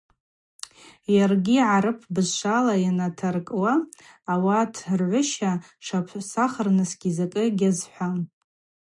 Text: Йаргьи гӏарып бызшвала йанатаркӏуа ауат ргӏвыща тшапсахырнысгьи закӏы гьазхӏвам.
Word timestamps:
Йаргьи 1.15 1.57
гӏарып 1.65 1.99
бызшвала 2.13 2.75
йанатаркӏуа 2.83 3.73
ауат 4.33 4.73
ргӏвыща 4.99 5.51
тшапсахырнысгьи 5.83 7.15
закӏы 7.17 7.43
гьазхӏвам. 7.59 8.15